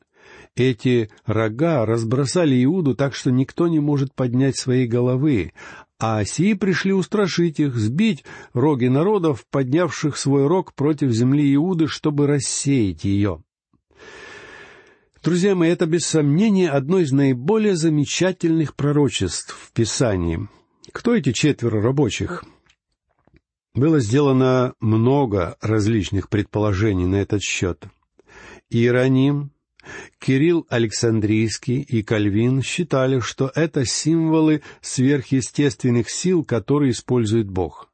эти 0.57 1.11
рога 1.27 1.85
разбросали 1.85 2.65
Иуду 2.65 2.95
так, 2.95 3.15
что 3.15 3.31
никто 3.31 3.69
не 3.69 3.81
может 3.81 4.15
поднять 4.15 4.57
своей 4.57 4.87
головы, 4.87 5.53
а 6.01 6.25
сии 6.25 6.55
пришли 6.55 6.95
устрашить 6.95 7.61
их, 7.61 7.77
сбить 7.77 8.25
роги 8.55 8.87
народов, 8.87 9.45
поднявших 9.51 10.17
свой 10.17 10.47
рог 10.47 10.75
против 10.75 11.11
земли 11.11 11.55
Иуды, 11.55 11.89
чтобы 11.89 12.27
рассеять 12.27 13.05
ее. 13.05 13.43
Друзья 15.23 15.55
мои, 15.55 15.69
это 15.69 15.85
без 15.85 16.07
сомнения 16.07 16.71
одно 16.71 17.01
из 17.01 17.13
наиболее 17.13 17.77
замечательных 17.77 18.75
пророчеств 18.75 19.55
в 19.55 19.73
Писании. 19.73 20.49
Кто 20.93 21.15
эти 21.15 21.33
четверо 21.33 21.83
рабочих? 21.83 22.45
Было 23.75 24.01
сделано 24.01 24.73
много 24.81 25.57
различных 25.61 26.31
предположений 26.31 27.05
на 27.05 27.17
этот 27.17 27.43
счет. 27.43 27.85
Иероним, 28.71 29.53
Кирилл 30.19 30.67
Александрийский 30.69 31.81
и 31.81 32.03
Кальвин 32.03 32.63
считали, 32.63 33.21
что 33.21 33.51
это 33.55 33.85
символы 33.85 34.63
сверхъестественных 34.81 36.11
сил, 36.11 36.45
которые 36.45 36.93
использует 36.93 37.49
Бог. 37.49 37.91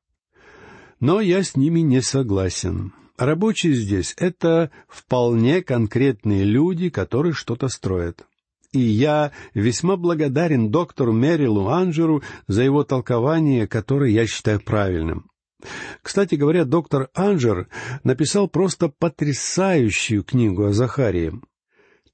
Но 1.01 1.21
я 1.21 1.43
с 1.43 1.57
ними 1.57 1.81
не 1.81 2.01
согласен. 2.01 2.93
Рабочие 3.17 3.75
здесь— 3.75 4.15
это 4.19 4.71
вполне 4.89 5.63
конкретные 5.63 6.45
люди, 6.45 6.91
которые 6.91 7.33
что-то 7.33 7.69
строят. 7.69 8.27
И 8.73 8.81
я 8.81 9.33
весьма 9.55 9.97
благодарен 9.97 10.71
доктору 10.71 11.13
Мерилу 11.13 11.69
Анджеру 11.69 12.23
за 12.47 12.63
его 12.63 12.85
толкование, 12.85 13.67
которое 13.67 14.11
я 14.11 14.27
считаю 14.27 14.61
правильным. 14.61 15.31
Кстати 16.03 16.35
говоря, 16.35 16.65
доктор 16.65 17.09
Анджер 17.15 17.69
написал 18.05 18.49
просто 18.49 18.89
потрясающую 18.89 20.23
книгу 20.23 20.67
о 20.67 20.73
Захарии. 20.73 21.41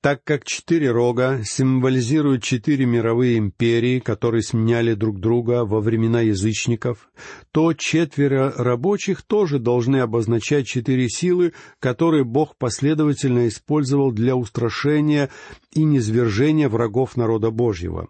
Так 0.02 0.24
как 0.24 0.44
четыре 0.44 0.90
рога 0.90 1.42
символизируют 1.44 2.42
четыре 2.42 2.86
мировые 2.86 3.38
империи, 3.38 4.00
которые 4.00 4.42
сменяли 4.42 4.94
друг 4.94 5.20
друга 5.20 5.64
во 5.64 5.80
времена 5.80 6.22
язычников, 6.22 7.08
то 7.52 7.72
четверо 7.72 8.52
рабочих 8.56 9.22
тоже 9.22 9.60
должны 9.60 9.98
обозначать 9.98 10.66
четыре 10.66 11.08
силы, 11.08 11.52
которые 11.78 12.24
Бог 12.24 12.56
последовательно 12.56 13.46
использовал 13.46 14.10
для 14.10 14.34
устрашения 14.34 15.30
и 15.72 15.84
низвержения 15.84 16.68
врагов 16.68 17.16
народа 17.16 17.52
Божьего. 17.52 18.08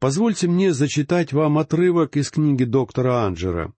Позвольте 0.00 0.48
мне 0.48 0.72
зачитать 0.72 1.32
вам 1.32 1.58
отрывок 1.58 2.16
из 2.16 2.28
книги 2.28 2.64
доктора 2.64 3.24
Анджера. 3.24 3.72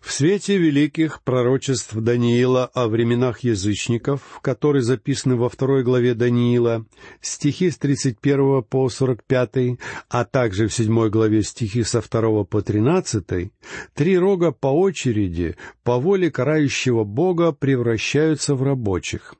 В 0.00 0.12
свете 0.12 0.58
великих 0.58 1.22
пророчеств 1.22 1.94
Даниила 1.94 2.66
о 2.66 2.88
временах 2.88 3.40
язычников, 3.40 4.40
которые 4.42 4.82
записаны 4.82 5.36
во 5.36 5.48
второй 5.48 5.82
главе 5.82 6.14
Даниила, 6.14 6.86
стихи 7.20 7.70
с 7.70 7.78
31 7.78 8.62
по 8.62 8.88
45, 8.88 9.78
а 10.08 10.24
также 10.24 10.68
в 10.68 10.74
седьмой 10.74 11.10
главе 11.10 11.42
стихи 11.42 11.82
со 11.82 12.00
2 12.00 12.44
по 12.44 12.62
13, 12.62 13.50
три 13.94 14.18
рога 14.18 14.52
по 14.52 14.68
очереди, 14.68 15.56
по 15.82 15.98
воле 15.98 16.30
карающего 16.30 17.04
Бога, 17.04 17.52
превращаются 17.52 18.54
в 18.54 18.62
рабочих 18.62 19.34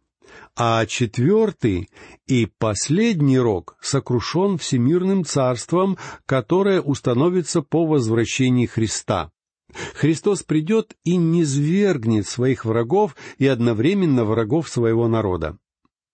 а 0.60 0.84
четвертый 0.86 1.88
и 2.26 2.46
последний 2.58 3.38
рог 3.38 3.76
сокрушен 3.80 4.58
всемирным 4.58 5.24
царством, 5.24 5.96
которое 6.26 6.80
установится 6.80 7.62
по 7.62 7.86
возвращении 7.86 8.66
Христа. 8.66 9.30
Христос 9.94 10.42
придет 10.42 10.96
и 11.04 11.16
низвергнет 11.16 12.26
своих 12.26 12.64
врагов 12.64 13.16
и 13.38 13.46
одновременно 13.46 14.24
врагов 14.24 14.68
своего 14.68 15.08
народа. 15.08 15.58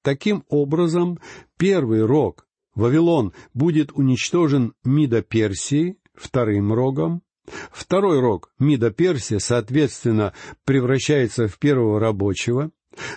Таким 0.03 0.45
образом, 0.49 1.19
первый 1.57 2.05
рог, 2.05 2.47
Вавилон, 2.75 3.33
будет 3.55 3.93
уничтожен 3.93 4.75
Мидо 4.85 5.23
Персией, 5.23 5.99
вторым 6.15 6.73
рогом, 6.73 7.23
Второй 7.71 8.21
рог, 8.21 8.55
Мидо 8.59 8.91
Персия, 8.91 9.39
соответственно, 9.39 10.33
превращается 10.65 11.47
в 11.47 11.59
первого 11.59 12.01
рабочего, 12.01 12.71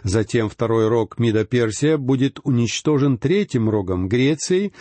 Затем 0.03 0.49
второй 0.49 0.87
рог 0.87 1.19
Мида 1.19 1.45
Персия 1.45 1.97
будет 1.97 2.39
уничтожен 2.43 3.17
третьим 3.17 3.69
рогом 3.69 4.07
Грецией, 4.07 4.73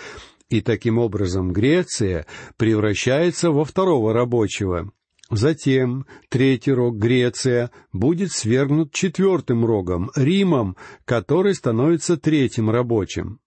и 0.49 0.61
таким 0.61 0.99
образом 0.99 1.53
Греция 1.53 2.27
превращается 2.57 3.51
во 3.51 3.65
второго 3.65 4.13
рабочего. 4.13 4.93
Затем 5.31 6.07
третий 6.29 6.73
рог 6.73 6.97
Греция 6.97 7.71
будет 7.93 8.31
свергнут 8.31 8.93
четвертым 8.93 9.65
рогом 9.65 10.11
Римом, 10.15 10.77
который 11.05 11.55
становится 11.55 12.17
третьим 12.17 12.71
рабочим. 12.71 13.41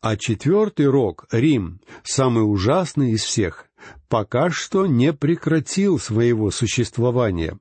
А 0.00 0.16
четвертый 0.16 0.86
рог, 0.86 1.26
Рим, 1.30 1.80
самый 2.02 2.40
ужасный 2.40 3.12
из 3.12 3.22
всех, 3.22 3.66
пока 4.08 4.50
что 4.50 4.86
не 4.86 5.12
прекратил 5.12 5.98
своего 5.98 6.50
существования. 6.50 7.58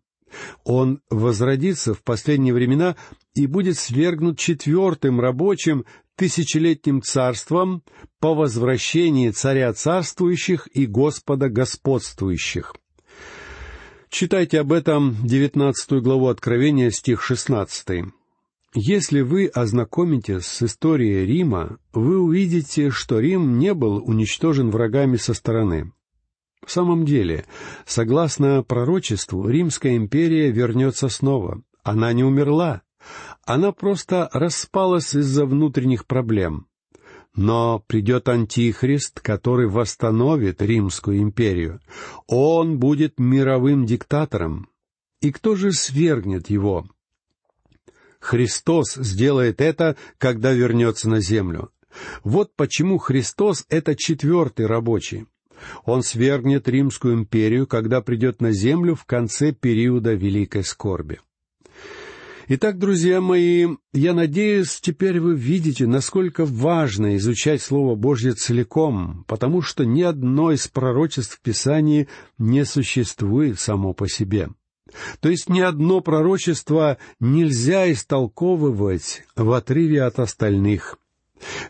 Он 0.64 1.02
возродится 1.10 1.94
в 1.94 2.02
последние 2.04 2.54
времена 2.54 2.96
и 3.34 3.46
будет 3.48 3.78
свергнут 3.78 4.40
четвертым 4.40 5.20
рабочим 5.20 5.86
тысячелетним 6.16 7.02
царством 7.02 7.84
по 8.22 8.34
возвращении 8.34 9.30
царя 9.32 9.74
царствующих 9.74 10.68
и 10.74 10.86
Господа 10.86 11.50
господствующих. 11.50 12.74
Читайте 14.18 14.62
об 14.62 14.72
этом 14.72 15.18
девятнадцатую 15.28 16.02
главу 16.02 16.30
Откровения, 16.30 16.90
стих 16.90 17.22
шестнадцатый. 17.22 18.14
Если 18.74 19.20
вы 19.20 19.48
ознакомитесь 19.48 20.46
с 20.46 20.64
историей 20.64 21.26
Рима, 21.26 21.80
вы 21.92 22.18
увидите, 22.18 22.92
что 22.92 23.20
Рим 23.20 23.60
не 23.60 23.74
был 23.74 23.98
уничтожен 23.98 24.72
врагами 24.72 25.18
со 25.18 25.34
стороны. 25.34 25.92
В 26.66 26.72
самом 26.72 27.04
деле, 27.04 27.46
согласно 27.86 28.64
пророчеству, 28.64 29.50
Римская 29.50 29.98
империя 29.98 30.50
вернется 30.50 31.10
снова. 31.10 31.62
Она 31.84 32.14
не 32.14 32.24
умерла. 32.24 32.84
Она 33.46 33.74
просто 33.74 34.30
распалась 34.32 35.14
из-за 35.14 35.46
внутренних 35.46 36.06
проблем. 36.06 36.68
Но 37.36 37.84
придет 37.88 38.30
Антихрист, 38.30 39.20
который 39.20 39.68
восстановит 39.68 40.62
Римскую 40.62 41.20
империю. 41.20 41.82
Он 42.28 42.80
будет 42.80 43.20
мировым 43.20 43.86
диктатором. 43.86 44.70
И 45.22 45.32
кто 45.32 45.56
же 45.56 45.72
свергнет 45.74 46.50
его? 46.50 46.88
Христос 48.20 48.96
сделает 48.96 49.60
это, 49.60 49.98
когда 50.18 50.54
вернется 50.54 51.10
на 51.10 51.20
землю. 51.20 51.72
Вот 52.24 52.56
почему 52.56 52.98
Христос— 52.98 53.66
это 53.70 53.96
четвертый 53.96 54.66
рабочий. 54.66 55.28
Он 55.84 56.04
свергнет 56.04 56.68
Римскую 56.68 57.14
империю, 57.16 57.68
когда 57.68 58.02
придет 58.02 58.42
на 58.42 58.52
землю 58.52 58.96
в 58.96 59.06
конце 59.06 59.52
периода 59.52 60.14
Великой 60.14 60.64
Скорби. 60.64 61.20
Итак, 62.48 62.78
друзья 62.78 63.22
мои, 63.22 63.68
я 63.92 64.14
надеюсь, 64.14 64.80
теперь 64.80 65.20
вы 65.20 65.36
видите, 65.36 65.88
насколько 65.88 66.46
важно 66.46 67.16
изучать 67.18 67.60
Слово 67.60 67.96
Божье 67.96 68.34
целиком, 68.34 69.26
потому 69.28 69.64
что 69.64 69.84
ни 69.84 70.04
одно 70.04 70.52
из 70.52 70.68
пророчеств 70.68 71.38
в 71.38 71.42
Писании 71.42 72.08
не 72.38 72.64
существует 72.64 73.60
само 73.60 73.94
по 73.94 74.08
себе. 74.08 74.50
То 75.22 75.30
есть 75.30 75.50
ни 75.50 75.60
одно 75.60 76.02
пророчество 76.02 77.00
нельзя 77.20 77.92
истолковывать 77.92 79.24
в 79.36 79.52
отрыве 79.52 80.04
от 80.04 80.20
остальных. 80.20 81.00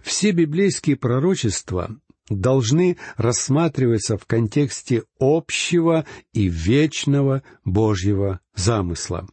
Все 0.04 0.32
библейские 0.32 0.98
пророчества 0.98 1.96
должны 2.30 2.98
рассматриваться 3.16 4.18
в 4.18 4.26
контексте 4.26 5.04
общего 5.22 6.06
и 6.34 6.50
вечного 6.50 7.44
Божьего 7.64 8.42
замысла. 8.56 9.26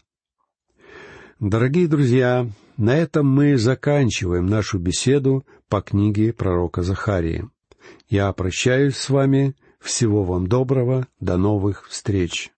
Дорогие 1.43 1.89
друзья, 1.89 2.49
на 2.77 2.97
этом 2.97 3.27
мы 3.27 3.59
заканчиваем 3.59 4.47
нашу 4.47 4.79
беседу 4.79 5.45
по 5.69 5.83
книге 5.83 6.33
пророка 6.33 6.83
Захарии. 6.83 7.49
Я 8.09 8.33
прощаюсь 8.33 8.95
с 8.95 9.11
вами. 9.11 9.57
Всего 9.81 10.23
вам 10.23 10.47
доброго. 10.47 11.09
До 11.19 11.37
новых 11.39 11.89
встреч. 11.89 12.49